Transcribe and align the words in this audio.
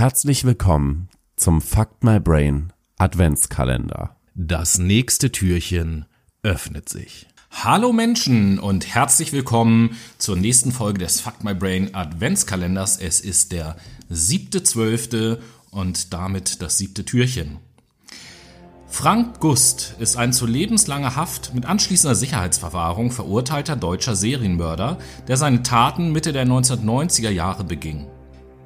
Herzlich 0.00 0.44
willkommen 0.44 1.10
zum 1.36 1.60
Fuck 1.60 2.02
My 2.02 2.18
Brain 2.18 2.72
Adventskalender. 2.96 4.16
Das 4.34 4.78
nächste 4.78 5.30
Türchen 5.30 6.06
öffnet 6.42 6.88
sich. 6.88 7.26
Hallo 7.50 7.92
Menschen 7.92 8.58
und 8.58 8.86
herzlich 8.94 9.34
willkommen 9.34 9.98
zur 10.16 10.36
nächsten 10.36 10.72
Folge 10.72 11.00
des 11.00 11.20
Fuck 11.20 11.44
My 11.44 11.52
Brain 11.52 11.94
Adventskalenders. 11.94 12.96
Es 12.96 13.20
ist 13.20 13.52
der 13.52 13.76
siebte 14.08 14.62
zwölfte 14.62 15.42
und 15.70 16.14
damit 16.14 16.62
das 16.62 16.78
siebte 16.78 17.04
Türchen. 17.04 17.58
Frank 18.86 19.38
Gust 19.38 19.96
ist 19.98 20.16
ein 20.16 20.32
zu 20.32 20.46
lebenslanger 20.46 21.14
Haft 21.14 21.52
mit 21.52 21.66
anschließender 21.66 22.14
Sicherheitsverwahrung 22.14 23.10
verurteilter 23.10 23.76
deutscher 23.76 24.16
Serienmörder, 24.16 24.96
der 25.28 25.36
seine 25.36 25.62
Taten 25.62 26.10
Mitte 26.10 26.32
der 26.32 26.46
1990er 26.46 27.28
Jahre 27.28 27.64
beging. 27.64 28.06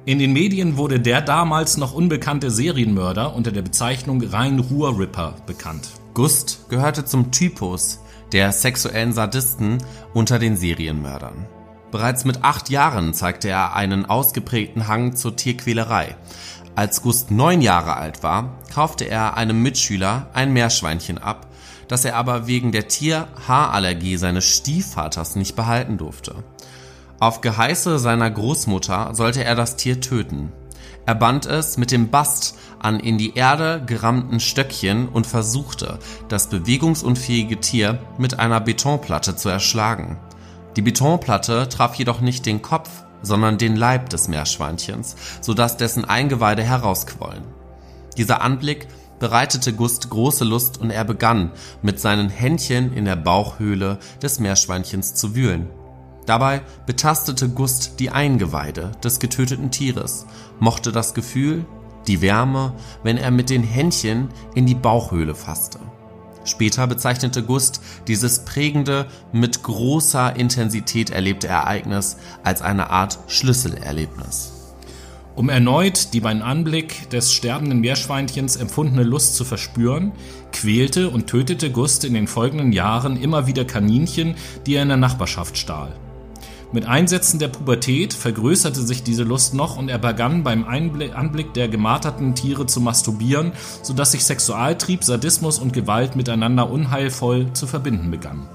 In 0.07 0.19
den 0.19 0.33
Medien 0.33 0.77
wurde 0.77 0.99
der 0.99 1.19
damals 1.21 1.77
noch 1.77 1.91
unbekannte 1.91 2.51
Serienmörder 2.51 3.35
unter 3.35 3.51
der 3.51 3.63
Bezeichnung 3.63 4.21
Rhein-Ruhr-Ripper 4.21 5.37
bekannt. 5.47 5.89
Gust 6.13 6.69
gehörte 6.69 7.05
zum 7.05 7.31
Typus 7.31 8.01
der 8.31 8.51
sexuellen 8.51 9.13
Sadisten 9.13 9.79
unter 10.13 10.37
den 10.37 10.57
Serienmördern. 10.57 11.47
Bereits 11.89 12.23
mit 12.23 12.43
acht 12.43 12.69
Jahren 12.69 13.15
zeigte 13.15 13.49
er 13.49 13.75
einen 13.75 14.05
ausgeprägten 14.05 14.87
Hang 14.87 15.15
zur 15.15 15.35
Tierquälerei. 15.35 16.15
Als 16.75 17.01
Gust 17.01 17.31
neun 17.31 17.61
Jahre 17.61 17.95
alt 17.95 18.21
war, 18.21 18.59
kaufte 18.71 19.05
er 19.05 19.37
einem 19.37 19.63
Mitschüler 19.63 20.27
ein 20.33 20.53
Meerschweinchen 20.53 21.17
ab, 21.17 21.47
das 21.87 22.05
er 22.05 22.15
aber 22.15 22.45
wegen 22.45 22.71
der 22.71 22.87
Tierhaarallergie 22.87 24.17
seines 24.17 24.45
Stiefvaters 24.45 25.35
nicht 25.35 25.55
behalten 25.55 25.97
durfte. 25.97 26.43
Auf 27.19 27.39
Geheiße 27.39 27.97
seiner 27.97 28.29
Großmutter 28.29 29.11
sollte 29.13 29.43
er 29.43 29.55
das 29.55 29.77
Tier 29.77 30.01
töten. 30.01 30.51
Er 31.05 31.15
band 31.15 31.45
es 31.45 31.77
mit 31.77 31.91
dem 31.91 32.09
Bast 32.09 32.57
an 32.79 32.99
in 32.99 33.17
die 33.17 33.35
Erde 33.35 33.81
gerammten 33.85 34.39
Stöckchen 34.39 35.07
und 35.07 35.25
versuchte, 35.25 35.99
das 36.27 36.49
bewegungsunfähige 36.49 37.61
Tier 37.61 37.99
mit 38.17 38.39
einer 38.39 38.59
Betonplatte 38.59 39.35
zu 39.35 39.49
erschlagen. 39.49 40.17
Die 40.75 40.81
Betonplatte 40.81 41.69
traf 41.69 41.95
jedoch 41.95 42.19
nicht 42.19 42.45
den 42.45 42.61
Kopf, 42.61 42.89
sondern 43.21 43.57
den 43.57 43.77
Leib 43.77 44.09
des 44.09 44.27
Meerschweinchens, 44.27 45.15
sodass 45.39 45.77
dessen 45.77 46.03
Eingeweide 46.05 46.63
herausquollen. 46.63 47.43
Dieser 48.17 48.41
Anblick 48.41 48.87
bereitete 49.19 49.71
Gust 49.73 50.09
große 50.09 50.43
Lust 50.43 50.79
und 50.79 50.89
er 50.89 51.05
begann, 51.05 51.51
mit 51.81 51.99
seinen 51.99 52.29
Händchen 52.29 52.93
in 52.93 53.05
der 53.05 53.15
Bauchhöhle 53.15 53.99
des 54.21 54.39
Meerschweinchens 54.39 55.13
zu 55.13 55.33
wühlen. 55.33 55.69
Dabei 56.25 56.61
betastete 56.85 57.49
Gust 57.49 57.99
die 57.99 58.09
Eingeweide 58.09 58.91
des 59.03 59.19
getöteten 59.19 59.71
Tieres, 59.71 60.25
mochte 60.59 60.91
das 60.91 61.13
Gefühl, 61.13 61.65
die 62.07 62.21
Wärme, 62.21 62.73
wenn 63.03 63.17
er 63.17 63.31
mit 63.31 63.49
den 63.49 63.63
Händchen 63.63 64.29
in 64.53 64.65
die 64.65 64.75
Bauchhöhle 64.75 65.35
fasste. 65.35 65.79
Später 66.43 66.85
bezeichnete 66.85 67.41
Gust 67.43 67.81
dieses 68.07 68.45
prägende, 68.45 69.07
mit 69.33 69.63
großer 69.63 70.35
Intensität 70.35 71.09
erlebte 71.09 71.47
Ereignis 71.47 72.17
als 72.43 72.61
eine 72.61 72.91
Art 72.91 73.17
Schlüsselerlebnis. 73.27 74.51
Um 75.35 75.49
erneut 75.49 76.13
die 76.13 76.21
beim 76.21 76.41
Anblick 76.41 77.09
des 77.09 77.33
sterbenden 77.33 77.81
Meerschweinchens 77.81 78.55
empfundene 78.55 79.03
Lust 79.03 79.35
zu 79.35 79.43
verspüren, 79.43 80.13
quälte 80.53 81.09
und 81.09 81.27
tötete 81.27 81.71
Gust 81.71 82.05
in 82.05 82.13
den 82.13 82.27
folgenden 82.27 82.71
Jahren 82.71 83.17
immer 83.17 83.45
wieder 83.47 83.65
Kaninchen, 83.65 84.35
die 84.65 84.75
er 84.75 84.83
in 84.83 84.87
der 84.87 84.97
Nachbarschaft 84.97 85.57
stahl. 85.57 85.93
Mit 86.75 86.87
Einsätzen 86.87 87.39
der 87.39 87.47
Pubertät 87.47 88.13
vergrößerte 88.13 88.81
sich 88.81 89.01
diese 89.01 89.23
Lust 89.23 89.53
noch 89.53 89.77
und 89.77 89.87
er 89.87 89.97
begann 89.97 90.43
beim 90.43 90.65
Anblick 90.65 91.53
der 91.53 91.69
gemarterten 91.69 92.35
Tiere 92.35 92.65
zu 92.65 92.81
masturbieren, 92.81 93.53
sodass 93.81 94.11
sich 94.11 94.25
Sexualtrieb, 94.25 95.01
Sadismus 95.05 95.57
und 95.57 95.71
Gewalt 95.71 96.17
miteinander 96.17 96.69
unheilvoll 96.69 97.53
zu 97.53 97.65
verbinden 97.65 98.11
begannen. 98.11 98.49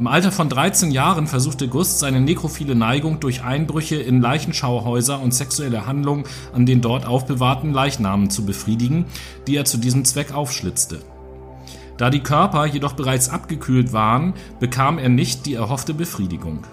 Im 0.00 0.06
Alter 0.06 0.32
von 0.32 0.48
13 0.48 0.92
Jahren 0.92 1.26
versuchte 1.26 1.68
Gust 1.68 1.98
seine 1.98 2.22
nekrophile 2.22 2.74
Neigung 2.74 3.20
durch 3.20 3.44
Einbrüche 3.44 3.96
in 3.96 4.22
Leichenschauhäuser 4.22 5.20
und 5.20 5.34
sexuelle 5.34 5.84
Handlungen 5.84 6.24
an 6.54 6.64
den 6.64 6.80
dort 6.80 7.04
aufbewahrten 7.04 7.74
Leichnamen 7.74 8.30
zu 8.30 8.46
befriedigen, 8.46 9.04
die 9.46 9.56
er 9.56 9.66
zu 9.66 9.76
diesem 9.76 10.06
Zweck 10.06 10.32
aufschlitzte. 10.32 11.00
Da 11.98 12.08
die 12.08 12.20
Körper 12.20 12.64
jedoch 12.64 12.94
bereits 12.94 13.28
abgekühlt 13.28 13.92
waren, 13.92 14.32
bekam 14.58 14.96
er 14.96 15.10
nicht 15.10 15.44
die 15.44 15.52
erhoffte 15.52 15.92
Befriedigung. 15.92 16.64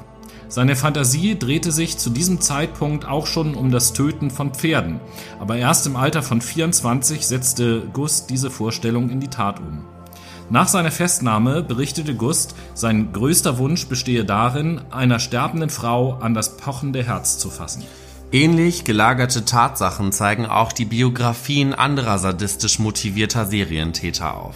Seine 0.50 0.76
Fantasie 0.76 1.38
drehte 1.38 1.72
sich 1.72 2.00
zu 2.00 2.10
diesem 2.10 2.42
Zeitpunkt 2.42 3.08
auch 3.08 3.28
schon 3.28 3.54
um 3.54 3.70
das 3.70 3.94
Töten 3.94 4.32
von 4.32 4.52
Pferden, 4.52 5.00
aber 5.40 5.58
erst 5.58 5.86
im 5.86 5.96
Alter 5.96 6.24
von 6.24 6.42
24 6.42 7.28
setzte 7.28 7.82
Gust 7.94 8.32
diese 8.32 8.50
Vorstellung 8.50 9.12
in 9.12 9.20
die 9.20 9.28
Tat 9.28 9.60
um. 9.60 9.86
Nach 10.50 10.68
seiner 10.68 10.90
Festnahme 10.90 11.62
berichtete 11.62 12.16
Gust, 12.16 12.56
sein 12.74 13.14
größter 13.14 13.60
Wunsch 13.60 13.86
bestehe 13.86 14.26
darin, 14.26 14.82
einer 14.90 15.20
sterbenden 15.20 15.70
Frau 15.70 16.14
an 16.16 16.34
das 16.34 16.58
pochende 16.58 17.04
Herz 17.04 17.38
zu 17.38 17.52
fassen. 17.52 17.84
Ähnlich 18.32 18.84
gelagerte 18.84 19.46
Tatsachen 19.46 20.12
zeigen 20.12 20.48
auch 20.48 20.72
die 20.72 20.86
Biografien 20.86 21.76
anderer 21.76 22.18
sadistisch 22.18 22.80
motivierter 22.80 23.46
Serientäter 23.46 24.36
auf. 24.36 24.56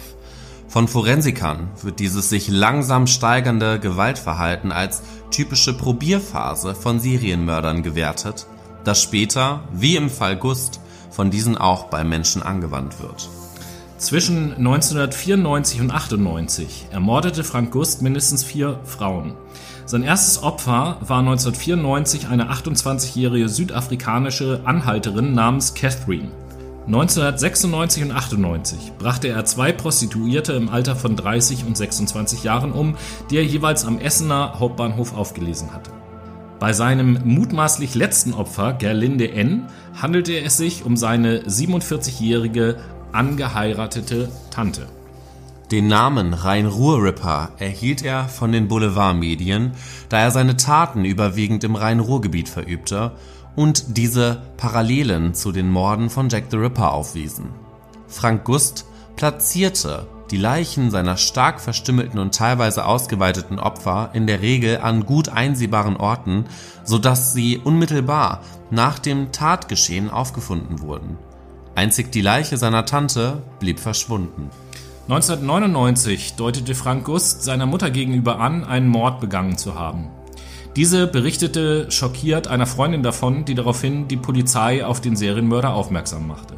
Von 0.74 0.88
Forensikern 0.88 1.68
wird 1.82 2.00
dieses 2.00 2.30
sich 2.30 2.48
langsam 2.48 3.06
steigernde 3.06 3.78
Gewaltverhalten 3.78 4.72
als 4.72 5.04
typische 5.30 5.72
Probierphase 5.72 6.74
von 6.74 6.98
Serienmördern 6.98 7.84
gewertet, 7.84 8.48
das 8.82 9.00
später, 9.00 9.62
wie 9.72 9.94
im 9.94 10.10
Fall 10.10 10.34
Gust, 10.34 10.80
von 11.12 11.30
diesen 11.30 11.56
auch 11.56 11.84
bei 11.84 12.02
Menschen 12.02 12.42
angewandt 12.42 13.00
wird. 13.00 13.28
Zwischen 13.98 14.54
1994 14.54 15.80
und 15.80 15.92
98 15.92 16.86
ermordete 16.90 17.44
Frank 17.44 17.70
Gust 17.70 18.02
mindestens 18.02 18.42
vier 18.42 18.80
Frauen. 18.82 19.34
Sein 19.86 20.02
erstes 20.02 20.42
Opfer 20.42 20.96
war 21.02 21.20
1994 21.20 22.26
eine 22.26 22.50
28-jährige 22.50 23.48
südafrikanische 23.48 24.62
Anhalterin 24.64 25.34
namens 25.34 25.74
Catherine. 25.74 26.32
1996 26.86 28.02
und 28.02 28.12
98 28.12 28.92
brachte 28.98 29.28
er 29.28 29.46
zwei 29.46 29.72
Prostituierte 29.72 30.52
im 30.52 30.68
Alter 30.68 30.96
von 30.96 31.16
30 31.16 31.64
und 31.64 31.78
26 31.78 32.44
Jahren 32.44 32.72
um, 32.72 32.96
die 33.30 33.38
er 33.38 33.44
jeweils 33.44 33.86
am 33.86 33.98
Essener 33.98 34.58
Hauptbahnhof 34.60 35.16
aufgelesen 35.16 35.72
hatte. 35.72 35.90
Bei 36.60 36.74
seinem 36.74 37.20
mutmaßlich 37.24 37.94
letzten 37.94 38.34
Opfer, 38.34 38.74
Gerlinde 38.74 39.32
N., 39.32 39.66
handelte 40.00 40.38
es 40.38 40.58
sich 40.58 40.84
um 40.84 40.98
seine 40.98 41.40
47-jährige 41.44 42.76
angeheiratete 43.12 44.28
Tante. 44.50 44.86
Den 45.70 45.88
Namen 45.88 46.34
Rhein-Ruhr-Ripper 46.34 47.52
erhielt 47.58 48.02
er 48.02 48.28
von 48.28 48.52
den 48.52 48.68
Boulevardmedien, 48.68 49.72
da 50.10 50.20
er 50.20 50.30
seine 50.30 50.58
Taten 50.58 51.06
überwiegend 51.06 51.64
im 51.64 51.76
Rhein-Ruhr-Gebiet 51.76 52.50
verübte 52.50 53.12
und 53.56 53.96
diese 53.96 54.42
Parallelen 54.56 55.34
zu 55.34 55.52
den 55.52 55.70
Morden 55.70 56.10
von 56.10 56.28
Jack 56.28 56.44
the 56.50 56.56
Ripper 56.56 56.92
aufwiesen. 56.92 57.50
Frank 58.08 58.44
Gust 58.44 58.86
platzierte 59.16 60.06
die 60.30 60.36
Leichen 60.36 60.90
seiner 60.90 61.16
stark 61.16 61.60
verstümmelten 61.60 62.18
und 62.18 62.34
teilweise 62.34 62.86
ausgeweiteten 62.86 63.58
Opfer 63.58 64.10
in 64.14 64.26
der 64.26 64.40
Regel 64.40 64.78
an 64.78 65.04
gut 65.04 65.28
einsehbaren 65.28 65.96
Orten, 65.96 66.46
sodass 66.84 67.32
sie 67.32 67.58
unmittelbar 67.58 68.40
nach 68.70 68.98
dem 68.98 69.32
Tatgeschehen 69.32 70.10
aufgefunden 70.10 70.80
wurden. 70.80 71.18
Einzig 71.74 72.10
die 72.12 72.22
Leiche 72.22 72.56
seiner 72.56 72.86
Tante 72.86 73.42
blieb 73.58 73.78
verschwunden. 73.78 74.50
1999 75.08 76.34
deutete 76.34 76.74
Frank 76.74 77.04
Gust 77.04 77.42
seiner 77.42 77.66
Mutter 77.66 77.90
gegenüber 77.90 78.40
an, 78.40 78.64
einen 78.64 78.88
Mord 78.88 79.20
begangen 79.20 79.58
zu 79.58 79.74
haben. 79.74 80.08
Diese 80.76 81.06
berichtete 81.06 81.88
schockiert 81.92 82.48
einer 82.48 82.66
Freundin 82.66 83.04
davon, 83.04 83.44
die 83.44 83.54
daraufhin 83.54 84.08
die 84.08 84.16
Polizei 84.16 84.84
auf 84.84 85.00
den 85.00 85.14
Serienmörder 85.14 85.72
aufmerksam 85.72 86.26
machte. 86.26 86.54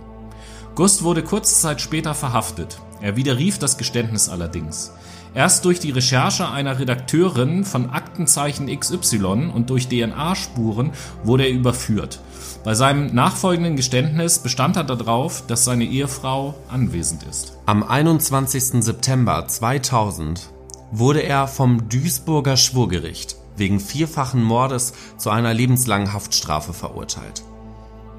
Gust 0.74 1.02
wurde 1.02 1.22
kurze 1.22 1.54
Zeit 1.54 1.82
später 1.82 2.14
verhaftet. 2.14 2.78
Er 3.02 3.16
widerrief 3.16 3.58
das 3.58 3.76
Geständnis 3.76 4.30
allerdings. 4.30 4.92
Erst 5.34 5.66
durch 5.66 5.80
die 5.80 5.90
Recherche 5.90 6.48
einer 6.48 6.78
Redakteurin 6.78 7.66
von 7.66 7.90
Aktenzeichen 7.90 8.68
XY 8.74 9.50
und 9.54 9.68
durch 9.68 9.88
DNA-Spuren 9.88 10.92
wurde 11.22 11.44
er 11.44 11.52
überführt. 11.52 12.20
Bei 12.64 12.72
seinem 12.72 13.14
nachfolgenden 13.14 13.76
Geständnis 13.76 14.38
bestand 14.38 14.76
er 14.76 14.84
darauf, 14.84 15.46
dass 15.46 15.66
seine 15.66 15.84
Ehefrau 15.84 16.54
anwesend 16.70 17.22
ist. 17.24 17.58
Am 17.66 17.82
21. 17.82 18.82
September 18.82 19.46
2000 19.46 20.48
wurde 20.90 21.20
er 21.20 21.48
vom 21.48 21.90
Duisburger 21.90 22.56
Schwurgericht 22.56 23.36
wegen 23.56 23.80
vierfachen 23.80 24.42
Mordes 24.42 24.92
zu 25.16 25.30
einer 25.30 25.54
lebenslangen 25.54 26.12
Haftstrafe 26.12 26.72
verurteilt. 26.72 27.42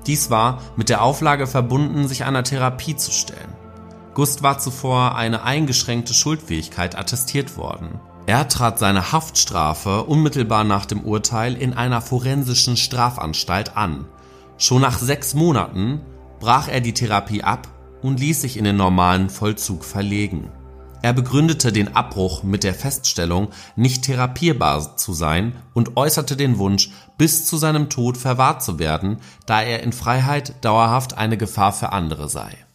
Dies 0.06 0.30
war 0.30 0.62
mit 0.78 0.90
der 0.90 1.02
Auflage 1.02 1.48
verbunden, 1.48 2.08
sich 2.08 2.24
einer 2.24 2.44
Therapie 2.44 2.96
zu 2.96 3.12
stellen. 3.12 3.54
Gust 4.14 4.42
war 4.42 4.58
zuvor 4.58 5.16
eine 5.16 5.44
eingeschränkte 5.44 6.14
Schuldfähigkeit 6.14 6.98
attestiert 6.98 7.58
worden. 7.58 8.00
Er 8.26 8.48
trat 8.48 8.80
seine 8.80 9.12
Haftstrafe 9.12 10.04
unmittelbar 10.04 10.64
nach 10.64 10.86
dem 10.86 11.02
Urteil 11.02 11.56
in 11.56 11.74
einer 11.74 12.02
forensischen 12.02 12.78
Strafanstalt 12.78 13.78
an. 13.78 14.06
Schon 14.58 14.82
nach 14.82 14.98
sechs 14.98 15.34
Monaten 15.34 16.02
brach 16.40 16.68
er 16.68 16.82
die 16.82 16.94
Therapie 16.94 17.44
ab 17.44 17.68
und 18.02 18.20
ließ 18.20 18.42
sich 18.42 18.58
in 18.58 18.64
den 18.64 18.76
normalen 18.76 19.30
Vollzug 19.30 19.86
verlegen. 19.86 20.50
Er 21.02 21.14
begründete 21.14 21.72
den 21.72 21.96
Abbruch 21.96 22.44
mit 22.44 22.64
der 22.64 22.74
Feststellung, 22.74 23.50
nicht 23.76 24.04
therapierbar 24.04 24.98
zu 24.98 25.14
sein 25.14 25.56
und 25.74 25.96
äußerte 25.96 26.36
den 26.36 26.58
Wunsch, 26.58 26.92
bis 27.18 27.46
zu 27.46 27.58
seinem 27.58 27.90
Tod 27.90 28.18
verwahrt 28.18 28.64
zu 28.64 28.80
werden, 28.80 29.18
da 29.46 29.62
er 29.62 29.84
in 29.84 29.94
Freiheit 29.94 30.54
dauerhaft 30.62 31.18
eine 31.18 31.38
Gefahr 31.38 31.74
für 31.74 31.92
andere 31.92 32.30
sei 32.30 32.67